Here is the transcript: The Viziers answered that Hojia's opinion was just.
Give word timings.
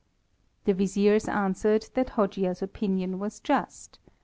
The 0.65 0.73
Viziers 0.73 1.27
answered 1.27 1.91
that 1.93 2.13
Hojia's 2.13 2.63
opinion 2.63 3.19
was 3.19 3.39
just. 3.39 3.99